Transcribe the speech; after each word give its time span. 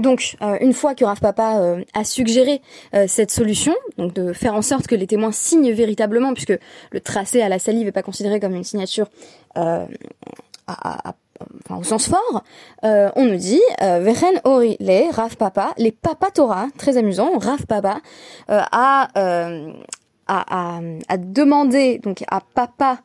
Donc, 0.00 0.36
euh, 0.40 0.56
une 0.60 0.72
fois 0.72 0.94
que 0.94 1.04
Rav 1.04 1.20
Papa 1.20 1.58
euh, 1.60 1.84
a 1.92 2.04
suggéré 2.04 2.62
euh, 2.94 3.04
cette 3.06 3.30
solution, 3.30 3.74
donc 3.98 4.14
de 4.14 4.32
faire 4.32 4.54
en 4.54 4.62
sorte 4.62 4.86
que 4.86 4.94
les 4.94 5.06
témoins 5.06 5.30
signent 5.30 5.72
véritablement, 5.72 6.32
puisque 6.32 6.58
le 6.90 7.00
tracé 7.00 7.42
à 7.42 7.50
la 7.50 7.58
salive 7.58 7.84
n'est 7.84 7.92
pas 7.92 8.02
considéré 8.02 8.40
comme 8.40 8.54
une 8.54 8.64
signature 8.64 9.08
à, 9.54 9.86
enfin, 11.64 11.76
au 11.78 11.82
sens 11.82 12.08
fort, 12.08 12.44
on 12.82 13.24
nous 13.24 13.36
dit 13.36 13.60
Veren 13.80 14.40
Ori 14.44 14.76
le 14.78 15.12
Rav 15.12 15.36
Papa, 15.36 15.74
les 15.76 15.90
Papa 15.90 16.30
Torah, 16.30 16.68
très 16.78 16.96
amusant, 16.96 17.38
Rav 17.38 17.66
Papa 17.66 17.98
a, 18.48 19.08
a, 20.28 21.16
demandé 21.18 21.98
donc 21.98 22.22
à 22.28 22.40
Papa 22.54 23.00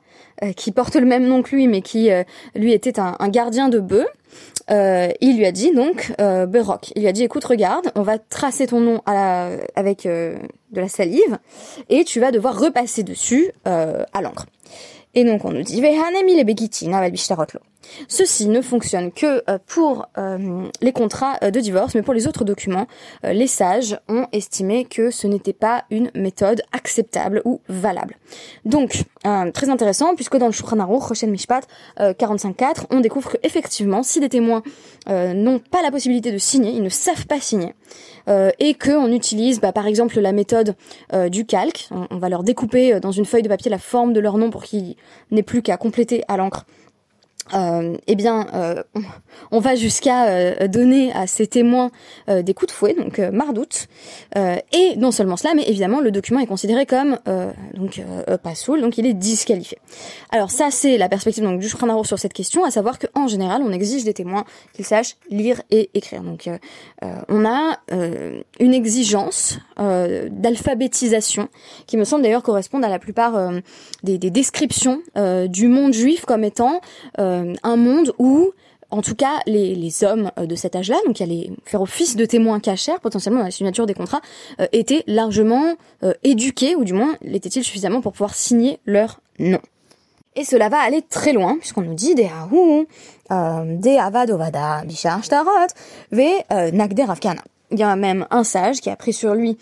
qui 0.55 0.71
porte 0.71 0.95
le 0.95 1.05
même 1.05 1.25
nom 1.25 1.41
que 1.41 1.55
lui, 1.55 1.67
mais 1.67 1.81
qui 1.81 2.09
lui 2.53 2.71
était 2.71 2.99
un, 2.99 3.15
un 3.19 3.29
gardien 3.29 3.69
de 3.69 3.79
bœufs, 3.79 4.07
euh, 4.71 5.09
il 5.21 5.37
lui 5.37 5.45
a 5.45 5.51
dit 5.51 5.71
donc 5.71 6.13
euh, 6.19 6.47
il 6.95 7.01
lui 7.01 7.07
a 7.07 7.11
dit 7.11 7.23
écoute 7.23 7.43
regarde, 7.45 7.91
on 7.95 8.01
va 8.01 8.17
tracer 8.17 8.67
ton 8.67 8.79
nom 8.79 9.01
avec 9.05 10.05
euh, 10.05 10.37
de 10.71 10.81
la 10.81 10.87
salive 10.87 11.37
et 11.89 12.03
tu 12.03 12.19
vas 12.19 12.31
devoir 12.31 12.59
repasser 12.59 13.03
dessus 13.03 13.51
euh, 13.67 14.03
à 14.13 14.21
l'encre. 14.21 14.47
Et 15.13 15.23
donc 15.23 15.45
on 15.45 15.51
nous 15.51 15.61
dit 15.61 15.81
Ceci 18.07 18.47
ne 18.47 18.61
fonctionne 18.61 19.11
que 19.11 19.43
euh, 19.49 19.57
pour 19.65 20.07
euh, 20.17 20.67
les 20.81 20.91
contrats 20.91 21.37
euh, 21.43 21.51
de 21.51 21.59
divorce, 21.59 21.95
mais 21.95 22.01
pour 22.01 22.13
les 22.13 22.27
autres 22.27 22.43
documents, 22.43 22.87
les 23.23 23.47
sages 23.47 23.99
ont 24.07 24.27
estimé 24.31 24.85
que 24.85 25.11
ce 25.11 25.27
n'était 25.27 25.53
pas 25.53 25.85
une 25.89 26.11
méthode 26.15 26.61
acceptable 26.71 27.41
ou 27.45 27.61
valable. 27.67 28.17
Donc, 28.65 29.03
très 29.53 29.69
intéressant, 29.69 30.15
puisque 30.15 30.37
dans 30.37 30.45
le 30.45 30.51
Shulchan 30.51 30.79
Aruch, 30.79 31.03
Roshen 31.03 31.31
Mishpat 31.31 31.61
45.4, 31.99 32.85
on 32.91 32.99
découvre 32.99 33.31
que 33.31 33.37
effectivement, 33.43 34.03
si 34.03 34.19
des 34.19 34.29
témoins 34.29 34.61
n'ont 35.07 35.59
pas 35.59 35.81
la 35.81 35.91
possibilité 35.91 36.31
de 36.31 36.37
signer, 36.37 36.71
ils 36.71 36.83
ne 36.83 36.89
savent 36.89 37.25
pas 37.25 37.39
signer, 37.39 37.73
et 38.59 38.73
qu'on 38.75 39.11
utilise 39.11 39.59
bah, 39.59 39.71
par 39.71 39.87
exemple 39.87 40.19
la 40.19 40.31
méthode 40.31 40.75
du 41.29 41.45
calque, 41.45 41.87
on, 41.91 42.07
on, 42.11 42.17
va 42.17 42.29
leur 42.29 42.43
découper 42.43 42.99
dans 42.99 43.11
une 43.11 43.25
feuille 43.25 43.43
de 43.43 43.49
papier 43.49 43.71
la 43.71 43.79
forme 43.79 44.13
de 44.13 44.19
leur 44.19 44.37
nom 44.37 44.51
pour 44.51 44.63
qu'ils 44.63 44.95
n'aient 45.31 45.43
plus 45.43 45.61
qu'à 45.61 45.77
compléter 45.77 46.23
à 46.27 46.37
l'encre 46.37 46.65
euh, 47.53 47.95
eh 48.07 48.15
bien, 48.15 48.47
euh, 48.53 48.81
on 49.51 49.59
va 49.59 49.75
jusqu'à 49.75 50.27
euh, 50.27 50.67
donner 50.67 51.11
à 51.13 51.27
ces 51.27 51.45
témoins 51.45 51.91
euh, 52.27 52.41
des 52.41 52.53
coups 52.53 52.71
de 52.71 52.75
fouet, 52.75 52.93
donc 52.93 53.19
mardoute. 53.19 53.87
et 54.35 54.95
non 54.97 55.11
seulement 55.11 55.37
cela, 55.37 55.53
mais 55.53 55.67
évidemment, 55.67 56.01
le 56.01 56.11
document 56.11 56.39
est 56.39 56.47
considéré 56.47 56.85
comme 56.85 57.17
donc 57.75 58.01
pas 58.43 58.55
soul, 58.55 58.81
donc 58.81 58.97
il 58.97 59.05
est 59.05 59.13
disqualifié. 59.13 59.77
Alors 60.31 60.51
ça, 60.51 60.71
c'est 60.71 60.97
la 60.97 61.09
perspective 61.09 61.43
donc 61.43 61.59
du 61.59 61.69
Shulchan 61.69 62.03
sur 62.03 62.19
cette 62.19 62.33
question, 62.33 62.63
à 62.65 62.71
savoir 62.71 62.97
qu'en 62.99 63.27
général, 63.27 63.61
on 63.61 63.71
exige 63.71 64.03
des 64.03 64.13
témoins 64.13 64.45
qu'ils 64.73 64.85
sachent 64.85 65.15
lire 65.29 65.61
et 65.71 65.89
écrire. 65.93 66.21
Donc, 66.21 66.49
on 67.01 67.45
a 67.45 67.79
une 68.59 68.73
exigence 68.73 69.59
d'alphabétisation 69.77 71.49
qui 71.87 71.97
me 71.97 72.03
semble 72.03 72.23
d'ailleurs 72.23 72.43
correspondre 72.43 72.85
à 72.85 72.89
la 72.89 72.99
plupart 72.99 73.51
des, 74.03 74.17
des, 74.17 74.29
descriptions 74.29 75.01
du 75.47 75.67
monde 75.67 75.93
juif 75.93 76.25
comme 76.25 76.43
étant 76.43 76.81
euh, 77.19 77.53
un 77.63 77.75
monde 77.75 78.13
où 78.19 78.51
en 78.95 79.01
tout 79.01 79.15
cas, 79.15 79.39
les, 79.45 80.03
hommes 80.03 80.31
euh, 80.39 80.45
de 80.45 80.55
cet 80.55 80.75
âge-là, 80.75 80.97
donc 81.05 81.15
qui 81.15 81.23
allaient 81.23 81.49
faire 81.65 81.81
office 81.81 82.15
de 82.15 82.25
témoins 82.25 82.59
cachers, 82.59 82.99
potentiellement 83.01 83.39
dans 83.39 83.45
la 83.45 83.51
signature 83.51 83.85
des 83.85 83.93
contrats, 83.93 84.21
euh, 84.61 84.67
étaient 84.71 85.03
largement 85.07 85.75
éduqués, 86.23 86.75
ou 86.75 86.83
du 86.83 86.93
moins 86.93 87.15
l'étaient-ils 87.21 87.63
suffisamment 87.63 88.01
pour 88.01 88.11
pouvoir 88.11 88.35
signer 88.35 88.79
leur 88.85 89.19
nom. 89.39 89.59
Et 90.35 90.43
cela 90.43 90.69
va 90.69 90.77
aller 90.79 91.01
très 91.01 91.33
loin, 91.33 91.57
puisqu'on 91.57 91.81
nous 91.81 91.93
dit 91.93 92.15
des 92.15 92.29
haou, 92.51 92.85
des 93.29 93.97
avadovada, 93.97 94.83
bishar 94.85 95.23
shtarot, 95.23 95.67
ve 96.11 96.71
nagde 96.71 96.99
ravkana. 96.99 97.41
Il 97.71 97.79
y 97.79 97.83
a 97.83 97.95
même 97.95 98.27
un 98.29 98.43
sage 98.43 98.81
qui 98.81 98.89
a 98.89 98.95
pris 98.95 99.13
sur 99.13 99.33
lui, 99.33 99.57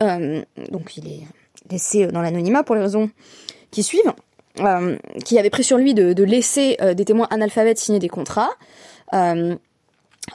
donc 0.00 0.96
il 0.96 1.08
est 1.08 1.22
laissé 1.70 2.06
dans 2.06 2.22
l'anonymat 2.22 2.62
pour 2.62 2.74
les 2.74 2.82
raisons 2.82 3.10
qui 3.70 3.82
suivent, 3.82 4.12
euh, 4.60 4.96
qui 5.24 5.38
avait 5.38 5.50
pris 5.50 5.64
sur 5.64 5.76
lui 5.76 5.92
de, 5.92 6.12
de 6.12 6.24
laisser 6.24 6.76
euh, 6.80 6.94
des 6.94 7.04
témoins 7.04 7.26
analphabètes 7.30 7.78
signer 7.78 7.98
des 7.98 8.08
contrats. 8.08 8.50
Euh, 9.14 9.54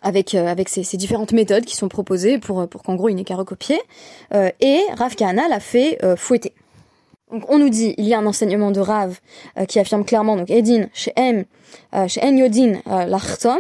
avec 0.02 0.36
avec 0.36 0.70
ces, 0.70 0.84
ces, 0.84 0.96
différentes 0.96 1.34
méthodes 1.34 1.66
qui 1.66 1.76
sont 1.76 1.90
proposées 1.90 2.38
pour 2.38 2.66
pour 2.70 2.82
qu'en 2.82 2.96
gros 2.96 3.10
il 3.10 3.16
n'ait 3.16 3.26
qu'à 3.26 3.36
recopier 3.36 3.78
et 4.34 4.80
Rav 4.98 5.16
Kahana 5.16 5.50
l'a 5.50 5.60
fait 5.60 6.00
fouetter. 6.16 6.54
Donc 7.30 7.44
on 7.50 7.60
nous 7.60 7.68
dit 7.68 7.94
il 7.98 8.06
y 8.06 8.14
a 8.14 8.20
un 8.20 8.26
enseignement 8.26 8.72
de 8.72 8.80
Rav 8.80 9.20
qui 9.68 9.80
affirme 9.80 10.06
clairement 10.06 10.38
donc 10.38 10.50
Edin 10.50 10.88
chez 10.94 11.12
M 11.18 11.44
chez 12.08 12.24
En 12.24 12.38
Yodin 12.38 12.80
lachtom 12.86 13.60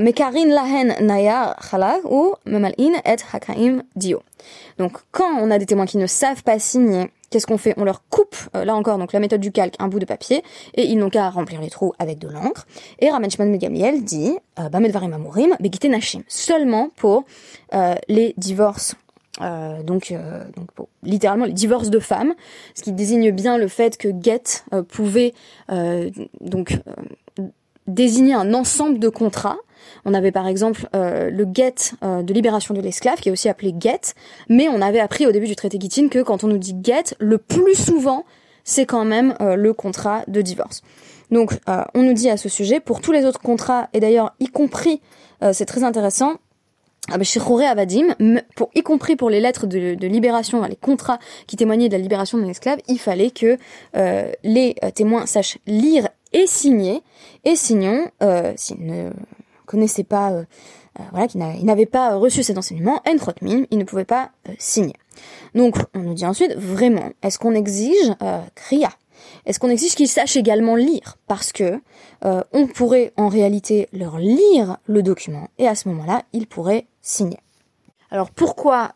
mekarin 0.00 0.46
lahen 0.46 0.96
naya 1.06 1.56
chala 1.70 2.00
ou 2.02 2.34
memalin 2.46 2.94
et 3.04 3.16
hakaim 3.32 3.84
dio. 3.94 4.24
Donc 4.78 4.98
quand 5.12 5.38
on 5.38 5.52
a 5.52 5.58
des 5.60 5.66
témoins 5.66 5.86
qui 5.86 5.98
ne 5.98 6.08
savent 6.08 6.42
pas 6.42 6.58
signer 6.58 7.12
Qu'est-ce 7.30 7.46
qu'on 7.46 7.58
fait? 7.58 7.74
On 7.76 7.84
leur 7.84 8.02
coupe, 8.08 8.36
euh, 8.56 8.64
là 8.64 8.74
encore, 8.74 8.98
donc 8.98 9.12
la 9.12 9.20
méthode 9.20 9.40
du 9.40 9.52
calque, 9.52 9.76
un 9.78 9.88
bout 9.88 10.00
de 10.00 10.04
papier, 10.04 10.42
et 10.74 10.84
ils 10.84 10.98
n'ont 10.98 11.10
qu'à 11.10 11.30
remplir 11.30 11.60
les 11.60 11.70
trous 11.70 11.92
avec 11.98 12.18
de 12.18 12.28
l'encre. 12.28 12.66
Et 12.98 13.08
Raman 13.08 13.30
Shimon 13.30 13.50
Megamiel 13.50 14.04
dit, 14.04 14.36
euh, 14.58 14.68
Bamed 14.68 14.94
Amurim, 14.94 15.56
Begite 15.60 15.84
Nashim, 15.84 16.22
seulement 16.28 16.90
pour 16.96 17.24
euh, 17.72 17.94
les 18.08 18.34
divorces 18.36 18.96
euh, 19.40 19.82
donc, 19.82 20.10
euh, 20.10 20.44
donc 20.56 20.68
littéralement 21.02 21.46
les 21.46 21.52
divorces 21.52 21.88
de 21.88 21.98
femmes, 21.98 22.34
ce 22.74 22.82
qui 22.82 22.92
désigne 22.92 23.30
bien 23.30 23.56
le 23.58 23.68
fait 23.68 23.96
que 23.96 24.08
get 24.20 24.64
euh, 24.74 24.82
pouvait 24.82 25.32
donc 26.40 26.78
désigner 27.86 28.34
un 28.34 28.54
ensemble 28.54 28.98
de 28.98 29.08
contrats 29.08 29.58
on 30.04 30.14
avait 30.14 30.32
par 30.32 30.46
exemple 30.46 30.88
euh, 30.94 31.30
le 31.30 31.46
get 31.52 31.92
euh, 32.02 32.22
de 32.22 32.32
libération 32.32 32.74
de 32.74 32.80
l'esclave, 32.80 33.20
qui 33.20 33.28
est 33.28 33.32
aussi 33.32 33.48
appelé 33.48 33.74
get, 33.78 34.14
mais 34.48 34.68
on 34.68 34.80
avait 34.80 35.00
appris 35.00 35.26
au 35.26 35.32
début 35.32 35.46
du 35.46 35.56
traité 35.56 35.78
Gittin 35.80 36.08
que 36.08 36.22
quand 36.22 36.44
on 36.44 36.48
nous 36.48 36.58
dit 36.58 36.76
get, 36.82 37.14
le 37.18 37.38
plus 37.38 37.74
souvent, 37.74 38.24
c'est 38.64 38.86
quand 38.86 39.04
même 39.04 39.34
euh, 39.40 39.56
le 39.56 39.72
contrat 39.72 40.22
de 40.28 40.42
divorce. 40.42 40.82
Donc 41.30 41.52
on 41.94 42.02
nous 42.02 42.12
dit 42.12 42.28
à 42.28 42.36
ce 42.36 42.48
sujet, 42.48 42.80
pour 42.80 43.00
tous 43.00 43.12
les 43.12 43.24
autres 43.24 43.40
contrats, 43.40 43.88
et 43.92 44.00
d'ailleurs 44.00 44.34
y 44.40 44.48
compris, 44.48 45.00
c'est 45.52 45.64
très 45.64 45.84
intéressant, 45.84 46.38
ah 47.08 47.18
bah, 47.18 47.22
chez 47.22 47.40
Avadim, 47.40 48.16
pour, 48.56 48.70
y 48.74 48.82
compris 48.82 49.14
pour 49.14 49.30
les 49.30 49.38
lettres 49.38 49.68
de, 49.68 50.06
libération, 50.08 50.60
les 50.64 50.74
contrats 50.74 51.20
qui 51.46 51.54
témoignaient 51.54 51.88
de 51.88 51.92
la 51.92 52.02
libération 52.02 52.36
d'un 52.36 52.48
esclave, 52.48 52.80
il 52.88 52.98
fallait 52.98 53.30
que 53.30 53.58
les 54.42 54.74
témoins 54.92 55.26
sachent 55.26 55.58
lire 55.68 56.08
et 56.32 56.46
signer. 56.46 57.02
Et 57.44 57.56
sinon, 57.56 58.08
euh, 58.22 58.52
s'ils 58.56 59.12
connaissait 59.70 60.04
pas, 60.04 60.32
euh, 60.32 60.44
euh, 60.98 61.02
voilà, 61.12 61.28
qui 61.28 61.38
n'avait 61.38 61.86
pas 61.86 62.16
reçu 62.16 62.42
cet 62.42 62.58
enseignement, 62.58 63.00
en 63.06 63.66
il 63.70 63.78
ne 63.78 63.84
pouvait 63.84 64.04
pas 64.04 64.30
euh, 64.48 64.52
signer. 64.58 64.94
Donc, 65.54 65.76
on 65.94 66.00
nous 66.00 66.14
dit 66.14 66.26
ensuite, 66.26 66.54
vraiment, 66.56 67.10
est-ce 67.22 67.38
qu'on 67.38 67.54
exige 67.54 68.14
Kriya? 68.54 68.90
Est-ce 69.46 69.58
qu'on 69.58 69.68
exige 69.68 69.94
qu'ils 69.94 70.08
sachent 70.08 70.36
également 70.36 70.76
lire? 70.76 71.18
Parce 71.26 71.52
que 71.52 71.80
on 72.22 72.66
pourrait 72.66 73.12
en 73.16 73.28
réalité 73.28 73.88
leur 73.92 74.18
lire 74.18 74.78
le 74.86 75.02
document 75.02 75.48
et 75.58 75.66
à 75.66 75.74
ce 75.74 75.88
moment-là, 75.88 76.22
ils 76.32 76.46
pourraient 76.46 76.86
signer. 77.02 77.38
Alors 78.10 78.30
pourquoi 78.30 78.92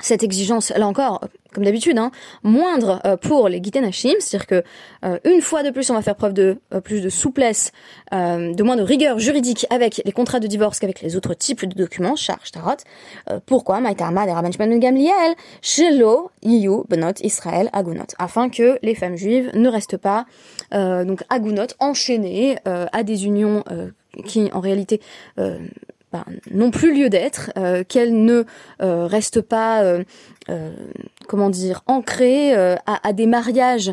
cette 0.00 0.22
exigence, 0.22 0.70
là 0.76 0.86
encore, 0.86 1.20
comme 1.52 1.64
d'habitude, 1.64 1.96
hein, 1.98 2.10
moindre 2.42 3.00
euh, 3.06 3.16
pour 3.16 3.48
les 3.48 3.62
Gitenashim, 3.62 4.14
c'est-à-dire 4.18 4.46
que 4.46 4.62
euh, 5.04 5.18
une 5.24 5.40
fois 5.40 5.62
de 5.62 5.70
plus, 5.70 5.88
on 5.90 5.94
va 5.94 6.02
faire 6.02 6.16
preuve 6.16 6.34
de 6.34 6.58
euh, 6.74 6.80
plus 6.80 7.00
de 7.00 7.08
souplesse, 7.08 7.72
de 8.12 8.62
moins 8.62 8.76
de 8.76 8.82
rigueur 8.82 9.18
juridique 9.18 9.66
avec 9.70 10.00
les 10.04 10.12
contrats 10.12 10.38
de 10.38 10.46
divorce 10.46 10.78
qu'avec 10.78 11.00
les 11.00 11.16
autres 11.16 11.34
types 11.34 11.64
de 11.64 11.74
documents, 11.74 12.14
charge 12.14 12.52
tarot. 12.52 12.76
pourquoi? 13.46 13.80
Rabban 13.80 14.78
Gamliel, 14.78 15.34
Shelo, 15.62 16.30
Benot, 16.42 17.14
Israël, 17.22 17.70
Agunot, 17.72 18.06
afin 18.18 18.50
que 18.50 18.78
les 18.82 18.94
femmes 18.94 19.16
juives 19.16 19.50
ne 19.54 19.68
restent 19.68 19.96
pas 19.96 20.26
donc 20.70 21.22
Agunot 21.28 21.66
enchaînées 21.80 22.56
à 22.64 23.02
des 23.02 23.26
unions 23.26 23.64
qui 24.24 24.50
en 24.52 24.60
réalité 24.60 25.00
ben, 26.14 26.24
n'ont 26.52 26.70
plus 26.70 26.94
lieu 26.94 27.08
d'être, 27.10 27.50
euh, 27.58 27.82
qu'elles 27.82 28.24
ne 28.24 28.44
euh, 28.80 29.06
restent 29.08 29.40
pas, 29.40 29.82
euh, 29.82 30.04
comment 31.26 31.50
dire, 31.50 31.82
ancrées 31.88 32.54
à, 32.54 32.78
à, 33.02 33.12
des 33.12 33.26
mariages 33.26 33.92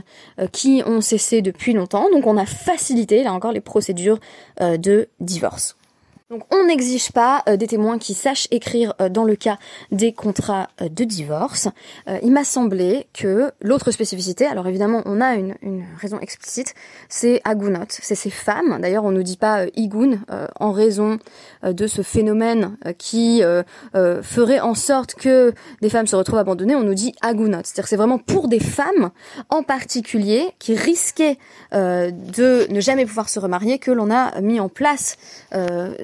qui 0.52 0.84
ont 0.86 1.02
cessé 1.02 1.42
depuis 1.42 1.74
longtemps. 1.74 2.12
Donc 2.12 2.28
on 2.28 2.38
a 2.38 2.46
facilité, 2.46 3.24
là 3.24 3.34
encore, 3.34 3.54
les 3.54 3.60
procédures 3.60 4.20
de 4.60 5.08
divorce. 5.20 5.78
Donc 6.32 6.46
on 6.50 6.66
n'exige 6.66 7.12
pas 7.12 7.44
euh, 7.50 7.58
des 7.58 7.68
témoins 7.68 7.98
qui 7.98 8.14
sachent 8.14 8.48
écrire 8.52 8.94
euh, 9.02 9.10
dans 9.10 9.26
le 9.26 9.36
cas 9.36 9.58
des 9.92 10.14
contrats 10.14 10.70
euh, 10.82 10.88
de 10.88 11.04
divorce. 11.04 11.68
il 12.24 12.32
m'a 12.32 12.46
semblé 12.46 13.08
que 13.14 13.52
l'autre 13.62 13.92
spécificité, 13.92 14.46
alors 14.46 14.66
évidemment 14.68 15.02
on 15.06 15.20
a 15.20 15.36
une, 15.36 15.56
une 15.62 15.84
raison 16.00 16.20
explicite, 16.20 16.74
c'est 17.10 17.42
agunot, 17.44 17.86
c'est 17.90 18.16
ces 18.16 18.30
femmes. 18.30 18.80
D'ailleurs 18.82 19.04
on 19.04 19.12
ne 19.12 19.22
dit 19.22 19.36
pas 19.36 19.66
igun 19.76 20.20
en 20.60 20.72
raison 20.72 21.20
de 21.64 21.88
ce 21.88 22.02
phénomène 22.02 22.78
qui 22.98 23.42
ferait 23.94 24.60
en 24.60 24.74
sorte 24.74 25.16
que 25.16 25.54
des 25.82 25.90
femmes 25.90 26.08
se 26.08 26.16
retrouvent 26.16 26.40
abandonnées. 26.40 26.76
On 26.76 26.84
nous 26.84 26.94
dit 26.94 27.14
agunot, 27.22 27.62
c'est-à-dire 27.64 27.88
c'est 27.88 27.96
vraiment 27.96 28.20
pour 28.20 28.48
des 28.48 28.60
femmes 28.60 29.12
en 29.50 29.64
particulier 29.64 30.48
qui 30.60 30.76
risquaient 30.76 31.38
de 31.72 32.72
ne 32.72 32.80
jamais 32.80 33.06
pouvoir 33.06 33.30
se 33.30 33.40
remarier 33.40 33.80
que 33.80 33.92
l'on 33.92 34.12
a 34.12 34.40
mis 34.42 34.60
en 34.60 34.70
place 34.70 35.18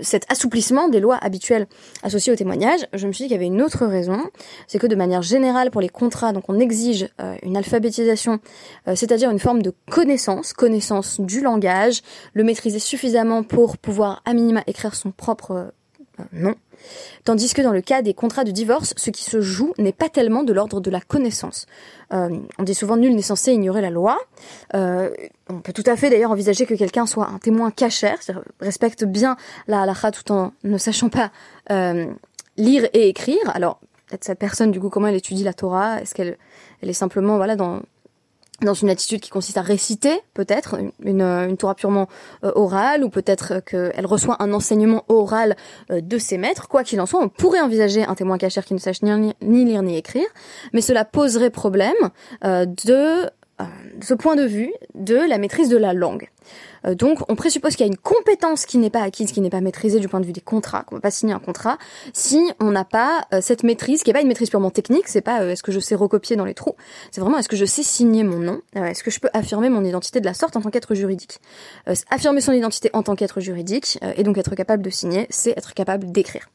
cette 0.02 0.17
cet 0.18 0.32
assouplissement 0.32 0.90
des 0.90 1.00
lois 1.00 1.20
habituelles 1.22 1.68
associées 2.02 2.34
au 2.34 2.36
témoignage, 2.36 2.88
je 2.94 3.06
me 3.06 3.12
suis 3.12 3.26
dit 3.26 3.28
qu'il 3.28 3.36
y 3.36 3.40
avait 3.40 3.46
une 3.46 3.62
autre 3.62 3.86
raison, 3.86 4.20
c'est 4.66 4.80
que 4.80 4.88
de 4.88 4.96
manière 4.96 5.22
générale 5.22 5.70
pour 5.70 5.80
les 5.80 5.90
contrats, 5.90 6.34
donc 6.34 6.46
on 6.48 6.60
exige 6.60 7.08
euh, 7.22 7.36
une 7.44 7.56
alphabétisation, 7.56 8.40
euh, 8.88 8.96
c'est-à-dire 8.96 9.30
une 9.30 9.38
forme 9.38 9.62
de 9.62 9.72
connaissance, 9.92 10.54
connaissance 10.54 11.22
du 11.22 11.42
langage, 11.42 12.02
le 12.34 12.44
maîtriser 12.44 12.80
suffisamment 12.80 13.44
pour 13.44 13.78
pouvoir 13.78 14.24
à 14.26 14.34
minima 14.34 14.64
écrire 14.66 14.96
son 14.96 15.12
propre 15.12 15.72
nom. 16.32 16.56
Tandis 17.24 17.54
que 17.54 17.62
dans 17.62 17.72
le 17.72 17.82
cas 17.82 18.02
des 18.02 18.14
contrats 18.14 18.44
de 18.44 18.52
divorce, 18.52 18.94
ce 18.98 19.10
qui 19.10 19.24
se 19.24 19.42
joue 19.42 19.74
n'est 19.78 19.92
pas 19.92 20.10
tellement 20.10 20.44
de 20.44 20.54
l'ordre 20.54 20.80
de 20.80 20.90
la 20.90 21.02
connaissance. 21.02 21.66
Euh, 22.14 22.30
on 22.58 22.64
dit 22.64 22.76
souvent 22.76 22.98
nul 22.98 23.16
n'est 23.16 23.22
censé 23.22 23.52
ignorer 23.52 23.82
la 23.82 23.90
loi. 23.90 24.18
Euh, 24.74 25.10
on 25.50 25.60
peut 25.60 25.74
tout 25.74 25.84
à 25.86 25.96
fait 25.96 26.10
d'ailleurs 26.10 26.32
envisager 26.32 26.66
que 26.66 26.76
quelqu'un 26.76 27.06
soit 27.06 27.28
un 27.28 27.40
témoin 27.40 27.72
cachère, 27.72 28.20
respecte 28.60 29.04
bien 29.04 29.38
la 29.68 29.82
halakha 29.82 30.12
tout 30.12 30.32
en 30.32 30.54
ne 30.64 30.78
sachant 30.78 31.10
pas 31.10 31.32
euh, 31.72 32.06
lire 32.58 32.88
et 32.94 33.10
écrire. 33.10 33.50
Alors 33.54 33.80
peut-être 34.08 34.24
cette 34.24 34.40
personne 34.40 34.72
du 34.72 34.80
coup 34.80 34.90
comment 34.90 35.08
elle 35.08 35.16
étudie 35.16 35.44
la 35.44 35.54
Torah? 35.54 36.02
Est-ce 36.02 36.16
qu'elle 36.16 36.38
elle 36.82 36.90
est 36.90 36.94
simplement 36.94 37.38
voilà 37.38 37.56
dans 37.56 37.82
dans 38.62 38.74
une 38.74 38.90
attitude 38.90 39.22
qui 39.22 39.30
consiste 39.30 39.58
à 39.58 39.62
réciter, 39.62 40.20
peut-être, 40.34 40.78
une, 41.04 41.22
une 41.22 41.58
Torah 41.58 41.76
purement 41.76 42.08
euh, 42.44 42.52
orale, 42.56 43.04
ou 43.04 43.10
peut-être 43.10 43.60
qu'elle 43.60 44.06
reçoit 44.06 44.42
un 44.42 44.52
enseignement 44.54 45.04
oral 45.10 45.56
euh, 45.92 46.02
de 46.02 46.18
ses 46.18 46.38
maîtres. 46.38 46.68
Quoi 46.68 46.84
qu'il 46.84 47.00
en 47.00 47.06
soit, 47.06 47.22
on 47.22 47.30
pourrait 47.30 47.62
envisager 47.62 48.04
un 48.04 48.16
témoin 48.16 48.38
cachère 48.38 48.66
qui 48.66 48.74
ne 48.74 48.80
sache 48.80 49.02
ni, 49.04 49.34
ni 49.42 49.66
lire 49.66 49.84
ni 49.84 49.98
écrire, 49.98 50.28
mais 50.74 50.82
cela 50.82 51.06
poserait 51.06 51.52
problème 51.52 51.94
euh, 52.44 52.66
de 52.66 53.30
ce 54.02 54.14
point 54.14 54.36
de 54.36 54.44
vue 54.44 54.72
de 54.98 55.16
la 55.16 55.38
maîtrise 55.38 55.70
de 55.70 55.78
la 55.78 55.94
langue. 55.94 56.30
Euh, 56.86 56.96
donc, 56.96 57.20
on 57.30 57.36
présuppose 57.36 57.76
qu'il 57.76 57.86
y 57.86 57.90
a 57.90 57.92
une 57.92 57.98
compétence 57.98 58.66
qui 58.66 58.78
n'est 58.78 58.90
pas 58.90 59.02
acquise, 59.02 59.32
qui 59.32 59.42
n'est 59.42 59.50
pas 59.50 59.62
maîtrisée 59.62 60.00
du 60.00 60.08
point 60.08 60.20
de 60.20 60.26
vue 60.26 60.34
des 60.34 60.42
contrats, 60.42 60.84
qu'on 60.84 60.96
va 60.96 61.02
pas 61.02 61.12
signer 61.12 61.34
un 61.34 61.40
contrat, 61.40 61.78
si 62.14 62.52
on 62.60 62.72
n'a 62.72 62.86
pas 62.86 63.26
euh, 63.34 63.40
cette 63.42 63.64
maîtrise, 63.64 64.04
qui 64.04 64.10
n'est 64.10 64.14
pas 64.14 64.22
une 64.22 64.28
maîtrise 64.28 64.50
purement 64.50 64.72
technique, 64.72 65.08
c'est 65.08 65.22
pas 65.22 65.42
euh, 65.42 65.52
est-ce 65.52 65.64
que 65.64 65.72
je 65.72 65.80
sais 65.80 65.96
recopier 65.96 66.36
dans 66.36 66.46
les 66.46 66.54
trous, 66.54 66.76
c'est 67.12 67.22
vraiment 67.22 67.38
est-ce 67.38 67.50
que 67.50 67.56
je 67.56 67.66
sais 67.66 67.84
signer 67.84 68.24
mon 68.24 68.40
nom, 68.40 68.62
est-ce 68.76 69.04
que 69.04 69.12
je 69.12 69.20
peux 69.20 69.30
affirmer 69.34 69.70
mon 69.70 69.84
identité 69.84 70.20
de 70.20 70.26
la 70.26 70.34
sorte 70.34 70.56
en 70.56 70.62
tant 70.62 70.70
qu'être 70.70 70.96
juridique. 70.96 71.40
affirmer 72.10 72.42
son 72.42 72.52
identité 72.52 72.90
en 72.94 73.04
tant 73.04 73.16
qu'être 73.16 73.40
juridique, 73.40 74.00
et 74.16 74.24
donc 74.24 74.38
être 74.38 74.56
capable 74.56 74.84
de 74.84 74.90
signer, 74.90 75.28
c'est 75.30 75.52
être 75.52 75.74
capable 75.74 76.12
d'écrire. 76.12 76.50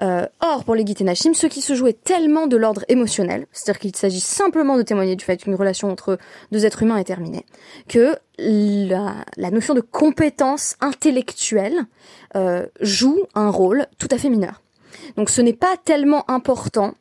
or, 0.00 0.64
pour 0.64 0.74
les 0.74 0.84
Nashim, 1.00 1.34
ce 1.34 1.46
qui 1.46 1.60
se 1.60 1.74
joue 1.74 1.88
est 1.88 2.04
tellement 2.04 2.46
de 2.46 2.56
l'ordre 2.56 2.84
émotionnel, 2.88 3.46
c'est-à-dire 3.52 3.80
qu'il 3.80 3.96
s'agit 3.96 4.20
simplement 4.20 4.76
de 4.76 4.82
témoigner 4.82 5.16
du 5.16 5.24
fait 5.24 5.38
qu'une 5.38 5.54
relation 5.54 5.90
entre 5.90 6.18
deux 6.52 6.66
êtres 6.66 6.82
humains 6.82 6.98
est 6.98 7.04
terminée, 7.04 7.44
que 7.88 8.16
la, 8.38 9.50
notion 9.50 9.74
de 9.74 9.80
compétence 9.80 10.76
intellectuelle 10.80 11.84
euh, 12.36 12.66
joue 12.80 13.22
un 13.34 13.50
rôle 13.50 13.86
tout 13.98 14.08
à 14.10 14.18
fait 14.18 14.28
mineur. 14.28 14.62
Donc 15.16 15.30
ce 15.30 15.40
n'est 15.40 15.52
pas 15.52 15.76
tellement 15.84 16.28
important 16.30 16.94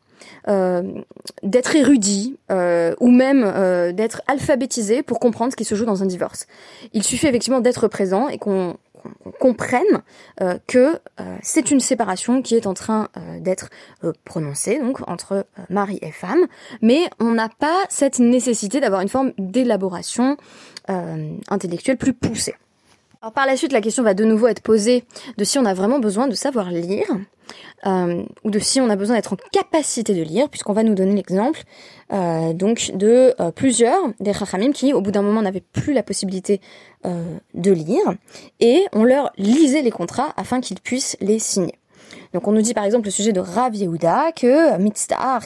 euh, 0.47 0.83
d'être 1.41 1.75
érudit 1.75 2.37
euh, 2.51 2.93
ou 2.99 3.09
même 3.09 3.43
d'être 3.93 4.21
alphabétisé 4.27 5.03
pour 5.03 5.19
comprendre 5.19 5.51
ce 5.51 5.57
qui 5.57 5.65
se 5.65 5.75
joue 5.75 5.85
dans 5.85 6.03
un 6.03 6.05
divorce. 6.05 6.47
Il 6.93 7.03
suffit 7.03 7.27
effectivement 7.27 7.61
d'être 7.61 7.87
présent 7.87 8.27
et 8.27 8.37
qu'on 8.37 8.77
comprenne 9.39 10.01
euh, 10.41 10.57
que 10.67 10.99
euh, 11.19 11.37
c'est 11.41 11.71
une 11.71 11.79
séparation 11.79 12.41
qui 12.41 12.55
est 12.55 12.67
en 12.67 12.73
train 12.73 13.09
euh, 13.17 13.39
d'être 13.39 13.69
prononcée 14.25 14.79
donc 14.79 15.07
entre 15.07 15.45
mari 15.69 15.99
et 16.01 16.11
femme, 16.11 16.45
mais 16.81 17.09
on 17.19 17.31
n'a 17.31 17.49
pas 17.49 17.83
cette 17.89 18.19
nécessité 18.19 18.79
d'avoir 18.79 19.01
une 19.01 19.09
forme 19.09 19.33
d'élaboration 19.37 20.37
intellectuelle 20.87 21.97
plus 21.97 22.13
poussée. 22.13 22.55
Alors 23.23 23.31
par 23.31 23.45
la 23.45 23.55
suite, 23.55 23.71
la 23.71 23.79
question 23.79 24.03
va 24.03 24.13
de 24.13 24.25
nouveau 24.25 24.47
être 24.47 24.61
posée 24.61 25.05
de 25.37 25.45
si 25.45 25.57
on 25.57 25.63
a 25.63 25.73
vraiment 25.73 25.99
besoin 25.99 26.27
de 26.27 26.35
savoir 26.35 26.69
lire 26.71 27.07
euh, 27.85 28.21
ou 28.43 28.51
de 28.51 28.59
si 28.59 28.81
on 28.81 28.89
a 28.89 28.97
besoin 28.97 29.15
d'être 29.15 29.31
en 29.31 29.37
capacité 29.53 30.13
de 30.13 30.21
lire, 30.21 30.49
puisqu'on 30.49 30.73
va 30.73 30.83
nous 30.83 30.93
donner 30.93 31.15
l'exemple 31.15 31.61
euh, 32.11 32.51
donc 32.51 32.91
de 32.93 33.33
euh, 33.39 33.51
plusieurs 33.51 34.09
des 34.19 34.33
Chachamim 34.33 34.73
qui, 34.73 34.91
au 34.91 34.99
bout 34.99 35.11
d'un 35.11 35.21
moment, 35.21 35.41
n'avaient 35.41 35.61
plus 35.61 35.93
la 35.93 36.03
possibilité 36.03 36.59
de 37.05 37.71
lire 37.71 38.13
et 38.59 38.83
on 38.91 39.05
leur 39.05 39.31
lisait 39.37 39.83
les 39.83 39.91
contrats 39.91 40.33
afin 40.35 40.59
qu'ils 40.59 40.81
puissent 40.81 41.15
les 41.21 41.39
signer. 41.39 41.79
Donc 42.33 42.47
on 42.47 42.51
nous 42.51 42.61
dit 42.61 42.73
par 42.73 42.83
exemple 42.83 43.05
le 43.05 43.11
sujet 43.11 43.31
de 43.31 43.39
Rav 43.39 43.73
Yehuda 43.73 44.33
que 44.33 44.77
mitztahar 44.79 45.43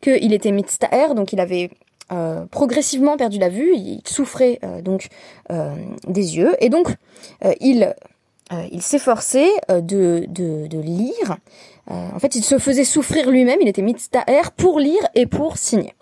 qu'il 0.00 0.32
était 0.32 0.50
mitztahar, 0.50 1.14
donc 1.14 1.32
il 1.32 1.40
avait 1.40 1.70
euh, 2.12 2.44
progressivement 2.46 3.16
perdu 3.16 3.38
la 3.38 3.48
vue, 3.48 3.74
il 3.74 4.02
souffrait 4.06 4.58
euh, 4.64 4.82
donc 4.82 5.08
euh, 5.50 5.74
des 6.06 6.36
yeux, 6.36 6.54
et 6.60 6.68
donc 6.68 6.88
il, 7.60 7.94
s'efforçait 8.80 9.50
de, 9.68 10.26
lire. 10.80 11.36
en 11.88 12.18
fait, 12.18 12.34
il 12.34 12.44
se 12.44 12.58
faisait 12.58 12.84
souffrir 12.84 13.30
lui-même, 13.30 13.60
il 13.62 13.68
était 13.68 13.82
mitztaher 13.82 14.50
pour 14.56 14.78
lire 14.78 15.02
et 15.14 15.26
pour 15.26 15.56
signer. 15.56 15.94